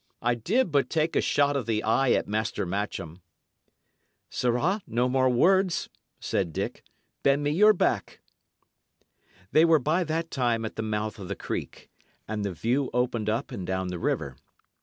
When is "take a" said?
0.89-1.21